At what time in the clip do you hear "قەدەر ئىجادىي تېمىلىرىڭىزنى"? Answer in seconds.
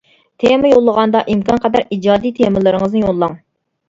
1.65-3.05